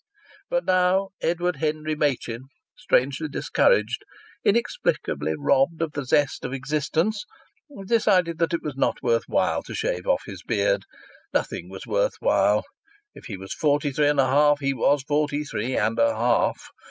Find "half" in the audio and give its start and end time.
14.25-14.59, 16.15-16.59